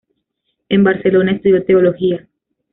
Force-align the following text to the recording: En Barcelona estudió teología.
En 0.69 0.83
Barcelona 0.83 1.33
estudió 1.33 1.63
teología. 1.63 2.27